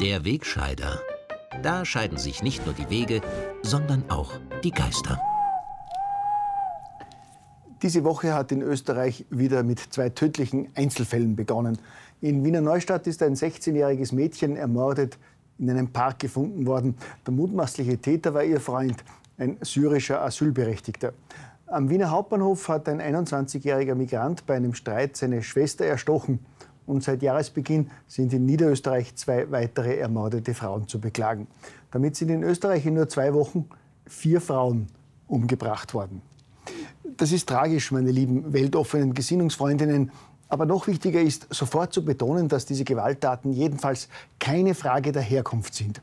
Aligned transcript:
Der 0.00 0.24
Wegscheider. 0.24 1.00
Da 1.60 1.84
scheiden 1.84 2.18
sich 2.18 2.44
nicht 2.44 2.64
nur 2.64 2.72
die 2.72 2.88
Wege, 2.88 3.20
sondern 3.62 4.04
auch 4.08 4.30
die 4.62 4.70
Geister. 4.70 5.20
Diese 7.82 8.04
Woche 8.04 8.32
hat 8.32 8.52
in 8.52 8.62
Österreich 8.62 9.26
wieder 9.30 9.64
mit 9.64 9.80
zwei 9.80 10.10
tödlichen 10.10 10.68
Einzelfällen 10.76 11.34
begonnen. 11.34 11.78
In 12.20 12.44
Wiener 12.44 12.60
Neustadt 12.60 13.08
ist 13.08 13.24
ein 13.24 13.34
16-jähriges 13.34 14.14
Mädchen 14.14 14.54
ermordet 14.54 15.18
in 15.58 15.68
einem 15.68 15.88
Park 15.88 16.20
gefunden 16.20 16.66
worden. 16.66 16.96
Der 17.26 17.34
mutmaßliche 17.34 17.98
Täter 17.98 18.34
war 18.34 18.44
ihr 18.44 18.60
Freund, 18.60 19.02
ein 19.36 19.56
syrischer 19.62 20.22
Asylberechtigter. 20.22 21.12
Am 21.66 21.90
Wiener 21.90 22.10
Hauptbahnhof 22.10 22.68
hat 22.68 22.88
ein 22.88 23.02
21-jähriger 23.02 23.96
Migrant 23.96 24.46
bei 24.46 24.54
einem 24.54 24.74
Streit 24.74 25.16
seine 25.16 25.42
Schwester 25.42 25.86
erstochen. 25.86 26.38
Und 26.88 27.04
seit 27.04 27.20
Jahresbeginn 27.20 27.90
sind 28.06 28.32
in 28.32 28.46
Niederösterreich 28.46 29.14
zwei 29.14 29.50
weitere 29.50 29.98
ermordete 29.98 30.54
Frauen 30.54 30.88
zu 30.88 30.98
beklagen. 30.98 31.46
Damit 31.90 32.16
sind 32.16 32.30
in 32.30 32.42
Österreich 32.42 32.86
in 32.86 32.94
nur 32.94 33.10
zwei 33.10 33.34
Wochen 33.34 33.66
vier 34.06 34.40
Frauen 34.40 34.86
umgebracht 35.26 35.92
worden. 35.92 36.22
Das 37.04 37.30
ist 37.30 37.46
tragisch, 37.46 37.92
meine 37.92 38.10
lieben 38.10 38.54
weltoffenen 38.54 39.12
Gesinnungsfreundinnen. 39.12 40.10
Aber 40.48 40.64
noch 40.64 40.86
wichtiger 40.86 41.20
ist, 41.20 41.46
sofort 41.50 41.92
zu 41.92 42.02
betonen, 42.02 42.48
dass 42.48 42.64
diese 42.64 42.84
Gewalttaten 42.84 43.52
jedenfalls 43.52 44.08
keine 44.38 44.74
Frage 44.74 45.12
der 45.12 45.20
Herkunft 45.20 45.74
sind. 45.74 46.00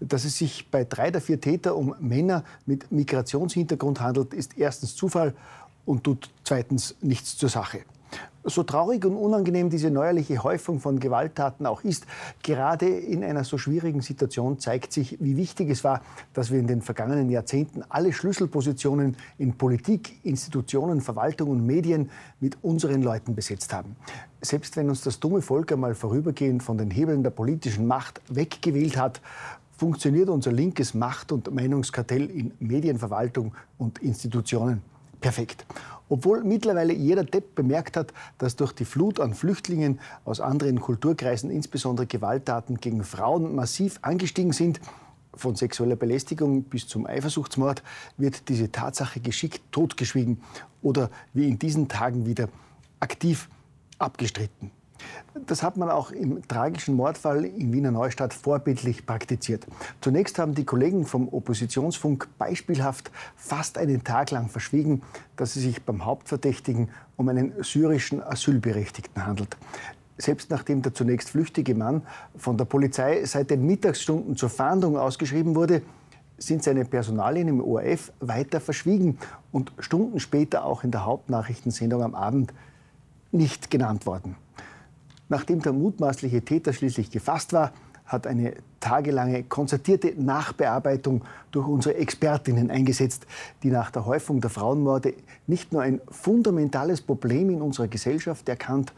Dass 0.00 0.26
es 0.26 0.36
sich 0.36 0.70
bei 0.70 0.84
drei 0.84 1.10
der 1.10 1.22
vier 1.22 1.40
Täter 1.40 1.74
um 1.74 1.94
Männer 1.98 2.44
mit 2.66 2.92
Migrationshintergrund 2.92 4.02
handelt, 4.02 4.34
ist 4.34 4.58
erstens 4.58 4.96
Zufall 4.96 5.32
und 5.86 6.04
tut 6.04 6.28
zweitens 6.44 6.94
nichts 7.00 7.38
zur 7.38 7.48
Sache. 7.48 7.84
So 8.48 8.62
traurig 8.62 9.04
und 9.04 9.16
unangenehm 9.16 9.70
diese 9.70 9.90
neuerliche 9.90 10.44
Häufung 10.44 10.78
von 10.78 11.00
Gewalttaten 11.00 11.66
auch 11.66 11.82
ist, 11.82 12.06
gerade 12.44 12.86
in 12.86 13.24
einer 13.24 13.42
so 13.42 13.58
schwierigen 13.58 14.02
Situation 14.02 14.60
zeigt 14.60 14.92
sich, 14.92 15.16
wie 15.20 15.36
wichtig 15.36 15.68
es 15.68 15.82
war, 15.82 16.00
dass 16.32 16.52
wir 16.52 16.60
in 16.60 16.68
den 16.68 16.80
vergangenen 16.80 17.28
Jahrzehnten 17.28 17.82
alle 17.88 18.12
Schlüsselpositionen 18.12 19.16
in 19.38 19.54
Politik, 19.54 20.24
Institutionen, 20.24 21.00
Verwaltung 21.00 21.50
und 21.50 21.66
Medien 21.66 22.08
mit 22.38 22.56
unseren 22.62 23.02
Leuten 23.02 23.34
besetzt 23.34 23.72
haben. 23.72 23.96
Selbst 24.40 24.76
wenn 24.76 24.88
uns 24.90 25.00
das 25.00 25.18
dumme 25.18 25.42
Volk 25.42 25.72
einmal 25.72 25.96
vorübergehend 25.96 26.62
von 26.62 26.78
den 26.78 26.92
Hebeln 26.92 27.24
der 27.24 27.30
politischen 27.30 27.88
Macht 27.88 28.22
weggewählt 28.28 28.96
hat, 28.96 29.20
funktioniert 29.76 30.28
unser 30.28 30.52
linkes 30.52 30.94
Macht- 30.94 31.32
und 31.32 31.52
Meinungskartell 31.52 32.30
in 32.30 32.52
Medienverwaltung 32.60 33.54
und 33.76 33.98
Institutionen 33.98 34.82
perfekt. 35.26 35.66
Obwohl 36.08 36.44
mittlerweile 36.44 36.92
jeder 36.92 37.24
Depp 37.24 37.56
bemerkt 37.56 37.96
hat, 37.96 38.12
dass 38.38 38.54
durch 38.54 38.72
die 38.72 38.84
Flut 38.84 39.18
an 39.18 39.34
Flüchtlingen 39.34 39.98
aus 40.24 40.40
anderen 40.40 40.80
Kulturkreisen 40.80 41.50
insbesondere 41.50 42.06
Gewalttaten 42.06 42.76
gegen 42.76 43.02
Frauen 43.02 43.56
massiv 43.56 43.98
angestiegen 44.02 44.52
sind, 44.52 44.80
von 45.34 45.56
sexueller 45.56 45.96
Belästigung 45.96 46.62
bis 46.62 46.86
zum 46.86 47.08
Eifersuchtsmord, 47.08 47.82
wird 48.16 48.48
diese 48.48 48.70
Tatsache 48.70 49.18
geschickt 49.18 49.60
totgeschwiegen 49.72 50.40
oder 50.80 51.10
wie 51.34 51.48
in 51.48 51.58
diesen 51.58 51.88
Tagen 51.88 52.24
wieder 52.24 52.48
aktiv 53.00 53.48
abgestritten. 53.98 54.70
Das 55.46 55.62
hat 55.62 55.76
man 55.76 55.90
auch 55.90 56.10
im 56.10 56.46
tragischen 56.48 56.94
Mordfall 56.94 57.44
in 57.44 57.72
Wiener 57.72 57.90
Neustadt 57.90 58.32
vorbildlich 58.32 59.06
praktiziert. 59.06 59.66
Zunächst 60.00 60.38
haben 60.38 60.54
die 60.54 60.64
Kollegen 60.64 61.04
vom 61.04 61.28
Oppositionsfunk 61.28 62.28
beispielhaft 62.38 63.10
fast 63.36 63.78
einen 63.78 64.02
Tag 64.04 64.30
lang 64.30 64.48
verschwiegen, 64.48 65.02
dass 65.36 65.56
es 65.56 65.62
sich 65.62 65.82
beim 65.82 66.04
Hauptverdächtigen 66.04 66.88
um 67.16 67.28
einen 67.28 67.52
syrischen 67.62 68.22
Asylberechtigten 68.22 69.26
handelt. 69.26 69.56
Selbst 70.18 70.50
nachdem 70.50 70.80
der 70.80 70.94
zunächst 70.94 71.30
flüchtige 71.30 71.74
Mann 71.74 72.02
von 72.36 72.56
der 72.56 72.64
Polizei 72.64 73.24
seit 73.24 73.50
den 73.50 73.66
Mittagsstunden 73.66 74.36
zur 74.36 74.48
Fahndung 74.48 74.96
ausgeschrieben 74.96 75.54
wurde, 75.54 75.82
sind 76.38 76.62
seine 76.62 76.84
Personalien 76.84 77.48
im 77.48 77.60
ORF 77.60 78.12
weiter 78.20 78.60
verschwiegen 78.60 79.18
und 79.52 79.72
Stunden 79.78 80.20
später 80.20 80.64
auch 80.64 80.84
in 80.84 80.90
der 80.90 81.04
Hauptnachrichtensendung 81.04 82.02
am 82.02 82.14
Abend 82.14 82.52
nicht 83.32 83.70
genannt 83.70 84.06
worden. 84.06 84.36
Nachdem 85.28 85.60
der 85.60 85.72
mutmaßliche 85.72 86.42
Täter 86.42 86.72
schließlich 86.72 87.10
gefasst 87.10 87.52
war, 87.52 87.72
hat 88.04 88.26
eine 88.26 88.54
tagelange 88.78 89.42
konzertierte 89.42 90.14
Nachbearbeitung 90.16 91.24
durch 91.50 91.66
unsere 91.66 91.96
Expertinnen 91.96 92.70
eingesetzt, 92.70 93.26
die 93.62 93.70
nach 93.70 93.90
der 93.90 94.06
Häufung 94.06 94.40
der 94.40 94.50
Frauenmorde 94.50 95.14
nicht 95.46 95.72
nur 95.72 95.82
ein 95.82 96.00
fundamentales 96.08 97.00
Problem 97.02 97.50
in 97.50 97.60
unserer 97.60 97.88
Gesellschaft 97.88 98.48
erkannt, 98.48 98.92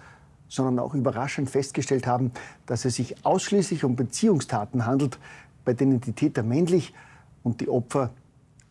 sondern 0.49 0.78
auch 0.78 0.94
überraschend 0.94 1.49
festgestellt 1.49 2.06
haben, 2.06 2.33
dass 2.66 2.84
es 2.84 2.97
sich 2.97 3.25
ausschließlich 3.25 3.84
um 3.84 3.97
Beziehungstaten 3.97 4.87
handelt, 4.87 5.19
bei 5.65 5.72
denen 5.72 6.00
die 6.00 6.12
Täter 6.12 6.43
männlich 6.43 6.95
und 7.43 7.60
die 7.60 7.69
Opfer 7.69 8.10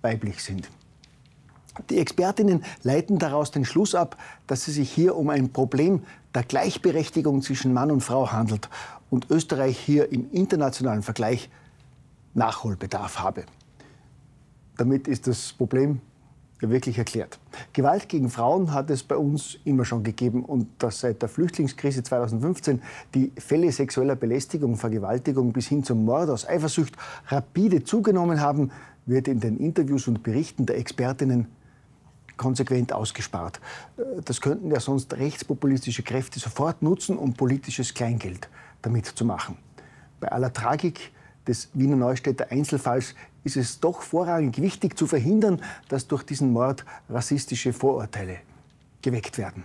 weiblich 0.02 0.44
sind. 0.44 0.70
Die 1.90 1.98
Expertinnen 1.98 2.64
leiten 2.84 3.20
daraus 3.20 3.52
den 3.52 3.66
Schluss 3.66 3.96
ab, 3.96 4.18
dass 4.48 4.68
es 4.68 4.76
sich 4.76 4.92
hier 4.92 5.16
um 5.16 5.30
ein 5.30 5.52
Problem 5.52 6.04
der 6.34 6.44
Gleichberechtigung 6.44 7.42
zwischen 7.42 7.74
Mann 7.74 7.92
und 7.92 8.02
Frau 8.02 8.32
handelt 8.32 8.70
und 9.10 9.30
Österreich 9.30 9.78
hier 9.80 10.12
im 10.12 10.30
internationalen 10.32 11.04
Vergleich 11.04 11.50
Nachholbedarf 12.34 13.20
habe. 13.20 13.46
Damit 14.78 15.08
ist 15.08 15.28
das 15.28 15.54
Problem 15.54 16.02
wirklich 16.60 16.98
erklärt. 16.98 17.40
Gewalt 17.74 18.10
gegen 18.10 18.30
Frauen 18.30 18.74
hat 18.74 18.90
es 18.90 19.04
bei 19.04 19.16
uns 19.16 19.60
immer 19.64 19.86
schon 19.86 20.04
gegeben 20.04 20.44
und 20.44 20.68
dass 20.80 21.02
seit 21.02 21.22
der 21.22 21.30
Flüchtlingskrise 21.30 22.04
2015 22.04 22.82
die 23.14 23.32
Fälle 23.38 23.72
sexueller 23.72 24.16
Belästigung, 24.16 24.76
Vergewaltigung 24.76 25.54
bis 25.54 25.68
hin 25.68 25.84
zum 25.84 26.06
Mord 26.06 26.30
aus 26.30 26.48
Eifersucht 26.48 26.96
rapide 27.28 27.84
zugenommen 27.84 28.42
haben, 28.42 28.72
wird 29.06 29.28
in 29.28 29.40
den 29.40 29.58
Interviews 29.58 30.08
und 30.08 30.24
Berichten 30.24 30.66
der 30.66 30.78
Expertinnen 30.78 31.48
konsequent 32.38 32.94
ausgespart. 32.94 33.60
Äh, 33.98 34.22
das 34.24 34.42
könnten 34.42 34.72
ja 34.72 34.80
sonst 34.80 35.14
rechtspopulistische 35.14 36.04
Kräfte 36.04 36.40
sofort 36.40 36.82
nutzen, 36.82 37.18
um 37.18 37.34
politisches 37.34 37.94
Kleingeld 37.94 38.48
damit 38.82 39.08
zu 39.08 39.26
machen. 39.26 39.58
Bei 40.20 40.32
aller 40.32 40.54
Tragik 40.54 41.12
des 41.48 41.70
Wiener 41.74 41.96
Neustädter 41.96 42.52
Einzelfalls 42.52 43.16
ist 43.44 43.58
es 43.58 43.80
doch 43.80 44.02
vorrangig 44.02 44.62
wichtig 44.62 44.98
zu 44.98 45.08
verhindern, 45.08 45.62
dass 45.88 46.08
durch 46.08 46.24
diesen 46.24 46.52
Mord 46.52 46.86
rassistische 47.10 47.74
Vorurteile 47.74 48.38
geweckt 49.02 49.38
werden. 49.38 49.64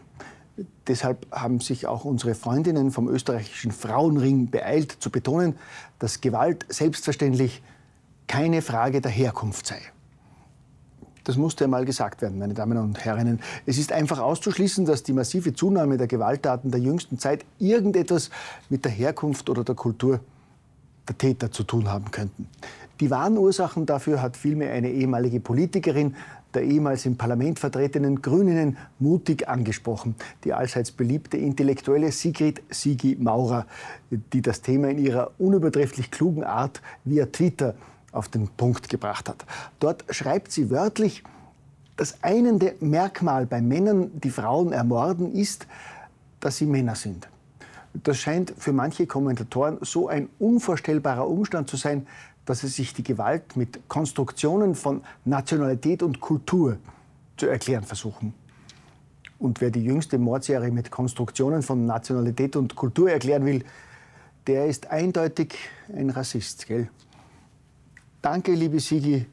Deshalb 0.86 1.26
haben 1.32 1.60
sich 1.60 1.86
auch 1.86 2.04
unsere 2.04 2.34
Freundinnen 2.34 2.90
vom 2.90 3.08
österreichischen 3.08 3.72
Frauenring 3.72 4.50
beeilt 4.50 4.92
zu 4.92 5.10
betonen, 5.10 5.56
dass 5.98 6.20
Gewalt 6.20 6.66
selbstverständlich 6.68 7.62
keine 8.28 8.62
Frage 8.62 9.00
der 9.00 9.10
Herkunft 9.10 9.66
sei. 9.66 9.80
Das 11.24 11.36
musste 11.36 11.64
einmal 11.64 11.84
gesagt 11.84 12.22
werden, 12.22 12.38
meine 12.38 12.54
Damen 12.54 12.78
und 12.78 13.04
Herren. 13.04 13.40
Es 13.66 13.78
ist 13.78 13.92
einfach 13.92 14.18
auszuschließen, 14.18 14.84
dass 14.84 15.02
die 15.02 15.12
massive 15.12 15.54
Zunahme 15.54 15.96
der 15.96 16.08
Gewalttaten 16.08 16.70
der 16.70 16.80
jüngsten 16.80 17.18
Zeit 17.18 17.44
irgendetwas 17.58 18.30
mit 18.68 18.84
der 18.84 18.92
Herkunft 18.92 19.48
oder 19.48 19.64
der 19.64 19.74
Kultur 19.74 20.20
der 21.08 21.18
Täter 21.18 21.50
zu 21.50 21.62
tun 21.62 21.90
haben 21.90 22.10
könnten. 22.10 22.48
Die 23.00 23.10
wahren 23.10 23.36
Ursachen 23.36 23.86
dafür 23.86 24.22
hat 24.22 24.36
vielmehr 24.36 24.72
eine 24.72 24.90
ehemalige 24.90 25.40
Politikerin 25.40 26.14
der 26.54 26.62
ehemals 26.64 27.06
im 27.06 27.16
Parlament 27.16 27.58
vertretenen 27.58 28.20
Grünen 28.20 28.76
mutig 28.98 29.48
angesprochen. 29.48 30.14
Die 30.44 30.52
allseits 30.52 30.90
beliebte 30.90 31.36
Intellektuelle 31.36 32.12
Sigrid 32.12 32.62
Sigi 32.70 33.16
Maurer, 33.18 33.66
die 34.10 34.42
das 34.42 34.60
Thema 34.60 34.90
in 34.90 34.98
ihrer 34.98 35.30
unübertrefflich 35.38 36.10
klugen 36.10 36.44
Art 36.44 36.82
via 37.04 37.26
Twitter 37.26 37.74
auf 38.12 38.28
den 38.28 38.48
Punkt 38.48 38.88
gebracht 38.88 39.28
hat. 39.28 39.44
Dort 39.80 40.04
schreibt 40.10 40.52
sie 40.52 40.70
wörtlich, 40.70 41.24
das 41.96 42.22
einende 42.22 42.74
Merkmal 42.80 43.46
bei 43.46 43.60
Männern, 43.60 44.10
die 44.20 44.30
Frauen 44.30 44.72
ermorden, 44.72 45.32
ist, 45.32 45.66
dass 46.40 46.56
sie 46.56 46.66
Männer 46.66 46.94
sind. 46.94 47.28
Das 47.94 48.18
scheint 48.18 48.54
für 48.56 48.72
manche 48.72 49.06
Kommentatoren 49.06 49.78
so 49.82 50.08
ein 50.08 50.28
unvorstellbarer 50.38 51.28
Umstand 51.28 51.68
zu 51.68 51.76
sein, 51.76 52.06
dass 52.46 52.60
sie 52.60 52.68
sich 52.68 52.94
die 52.94 53.02
Gewalt 53.02 53.56
mit 53.56 53.88
Konstruktionen 53.88 54.74
von 54.74 55.02
Nationalität 55.24 56.02
und 56.02 56.20
Kultur 56.20 56.78
zu 57.36 57.46
erklären 57.46 57.84
versuchen. 57.84 58.34
Und 59.38 59.60
wer 59.60 59.70
die 59.70 59.84
jüngste 59.84 60.18
Mordserie 60.18 60.70
mit 60.70 60.90
Konstruktionen 60.90 61.62
von 61.62 61.84
Nationalität 61.84 62.56
und 62.56 62.74
Kultur 62.74 63.10
erklären 63.10 63.44
will, 63.44 63.64
der 64.46 64.66
ist 64.66 64.90
eindeutig 64.90 65.54
ein 65.94 66.10
Rassist, 66.10 66.66
gell? 66.66 66.88
Danke, 68.22 68.52
liebe 68.52 68.78
Sigi, 68.78 69.26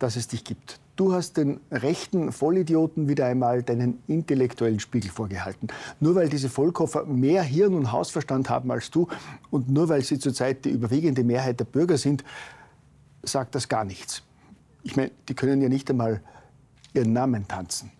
dass 0.00 0.16
es 0.16 0.26
dich 0.26 0.42
gibt. 0.42 0.80
Du 0.96 1.12
hast 1.12 1.36
den 1.36 1.60
rechten 1.70 2.32
Vollidioten 2.32 3.08
wieder 3.08 3.26
einmal 3.26 3.62
deinen 3.62 4.02
intellektuellen 4.08 4.80
Spiegel 4.80 5.12
vorgehalten. 5.12 5.68
Nur 6.00 6.16
weil 6.16 6.28
diese 6.28 6.48
Vollkoffer 6.48 7.04
mehr 7.04 7.44
Hirn 7.44 7.74
und 7.74 7.92
Hausverstand 7.92 8.50
haben 8.50 8.72
als 8.72 8.90
du 8.90 9.06
und 9.50 9.70
nur 9.70 9.88
weil 9.88 10.02
sie 10.02 10.18
zurzeit 10.18 10.64
die 10.64 10.70
überwiegende 10.70 11.22
Mehrheit 11.22 11.60
der 11.60 11.66
Bürger 11.66 11.98
sind, 11.98 12.24
sagt 13.22 13.54
das 13.54 13.68
gar 13.68 13.84
nichts. 13.84 14.22
Ich 14.82 14.96
meine, 14.96 15.12
die 15.28 15.34
können 15.34 15.62
ja 15.62 15.68
nicht 15.68 15.88
einmal 15.88 16.20
ihren 16.94 17.12
Namen 17.12 17.46
tanzen. 17.46 17.92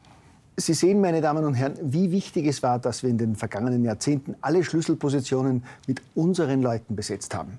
Sie 0.57 0.75
sehen, 0.75 1.01
meine 1.01 1.21
Damen 1.21 1.45
und 1.45 1.55
Herren, 1.55 1.75
wie 1.83 2.11
wichtig 2.11 2.47
es 2.47 2.65
war, 2.65 2.81
dass 2.81 3.05
wir 3.05 3.11
in 3.11 3.19
den 3.19 3.37
vergangenen 3.37 3.85
Jahrzehnten 3.85 4.35
alle 4.41 4.65
Schlüsselpositionen 4.65 5.63
mit 5.87 6.03
unseren 6.17 6.63
Leuten 6.63 6.97
besetzt 6.97 7.33
haben. 7.33 7.59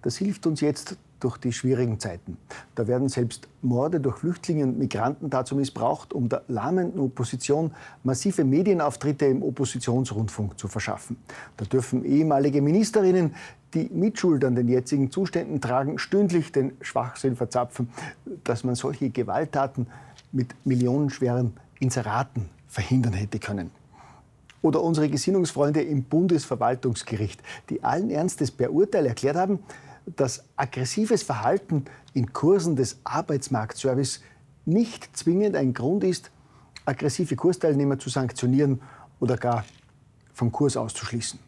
Das 0.00 0.16
hilft 0.16 0.46
uns 0.46 0.60
jetzt 0.62 0.96
durch 1.20 1.38
die 1.38 1.52
schwierigen 1.52 1.98
Zeiten. 1.98 2.36
Da 2.74 2.86
werden 2.86 3.08
selbst 3.08 3.48
Morde 3.62 4.00
durch 4.00 4.18
Flüchtlinge 4.18 4.64
und 4.64 4.78
Migranten 4.78 5.30
dazu 5.30 5.56
missbraucht, 5.56 6.12
um 6.12 6.28
der 6.28 6.42
lahmenden 6.48 7.00
Opposition 7.00 7.72
massive 8.04 8.44
Medienauftritte 8.44 9.26
im 9.26 9.42
Oppositionsrundfunk 9.42 10.58
zu 10.58 10.68
verschaffen. 10.68 11.16
Da 11.56 11.64
dürfen 11.64 12.04
ehemalige 12.04 12.60
Ministerinnen, 12.60 13.34
die 13.74 13.90
Mitschuld 13.92 14.44
an 14.44 14.54
den 14.54 14.68
jetzigen 14.68 15.10
Zuständen 15.10 15.60
tragen, 15.60 15.98
stündlich 15.98 16.52
den 16.52 16.72
Schwachsinn 16.80 17.36
verzapfen, 17.36 17.88
dass 18.44 18.64
man 18.64 18.74
solche 18.74 19.10
Gewalttaten 19.10 19.86
mit 20.32 20.54
millionenschweren 20.64 21.54
Inseraten 21.80 22.48
verhindern 22.68 23.12
hätte 23.14 23.38
können. 23.38 23.70
Oder 24.62 24.82
unsere 24.82 25.08
Gesinnungsfreunde 25.08 25.82
im 25.82 26.02
Bundesverwaltungsgericht, 26.04 27.42
die 27.70 27.84
allen 27.84 28.10
Ernstes 28.10 28.50
per 28.50 28.72
Urteil 28.72 29.06
erklärt 29.06 29.36
haben, 29.36 29.60
dass 30.14 30.44
aggressives 30.56 31.22
Verhalten 31.22 31.84
in 32.14 32.32
Kursen 32.32 32.76
des 32.76 32.98
Arbeitsmarktservice 33.04 34.20
nicht 34.64 35.16
zwingend 35.16 35.56
ein 35.56 35.74
Grund 35.74 36.04
ist, 36.04 36.30
aggressive 36.84 37.34
Kursteilnehmer 37.34 37.98
zu 37.98 38.08
sanktionieren 38.08 38.80
oder 39.18 39.36
gar 39.36 39.64
vom 40.32 40.52
Kurs 40.52 40.76
auszuschließen. 40.76 41.38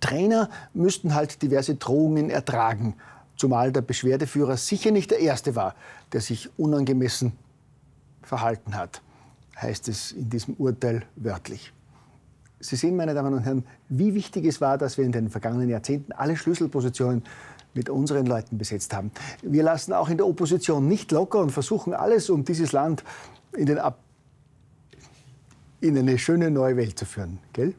Trainer 0.00 0.50
müssten 0.74 1.14
halt 1.14 1.40
diverse 1.40 1.76
Drohungen 1.76 2.28
ertragen, 2.28 2.94
zumal 3.36 3.72
der 3.72 3.80
Beschwerdeführer 3.80 4.56
sicher 4.56 4.90
nicht 4.90 5.10
der 5.10 5.20
Erste 5.20 5.56
war, 5.56 5.74
der 6.12 6.20
sich 6.20 6.50
unangemessen 6.58 7.32
verhalten 8.22 8.76
hat, 8.76 9.00
heißt 9.60 9.88
es 9.88 10.12
in 10.12 10.28
diesem 10.28 10.54
Urteil 10.54 11.04
wörtlich. 11.16 11.72
Sie 12.64 12.76
sehen, 12.76 12.96
meine 12.96 13.12
Damen 13.12 13.34
und 13.34 13.42
Herren, 13.42 13.64
wie 13.90 14.14
wichtig 14.14 14.46
es 14.46 14.62
war, 14.62 14.78
dass 14.78 14.96
wir 14.96 15.04
in 15.04 15.12
den 15.12 15.28
vergangenen 15.28 15.68
Jahrzehnten 15.68 16.12
alle 16.12 16.34
Schlüsselpositionen 16.34 17.22
mit 17.74 17.90
unseren 17.90 18.24
Leuten 18.24 18.56
besetzt 18.56 18.94
haben. 18.94 19.10
Wir 19.42 19.62
lassen 19.62 19.92
auch 19.92 20.08
in 20.08 20.16
der 20.16 20.26
Opposition 20.26 20.88
nicht 20.88 21.12
locker 21.12 21.40
und 21.40 21.50
versuchen 21.50 21.92
alles, 21.92 22.30
um 22.30 22.42
dieses 22.42 22.72
Land 22.72 23.04
in, 23.52 23.78
in 25.80 25.98
eine 25.98 26.18
schöne 26.18 26.50
neue 26.50 26.78
Welt 26.78 26.98
zu 26.98 27.04
führen. 27.04 27.38
Gell? 27.52 27.74